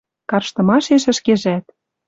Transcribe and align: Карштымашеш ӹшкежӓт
Карштымашеш 0.29 1.03
ӹшкежӓт 1.11 1.65